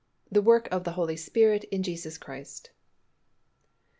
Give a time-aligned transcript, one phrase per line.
[0.31, 2.71] THE WORK OF THE HOLY SPIRIT IN JESUS CHRIST.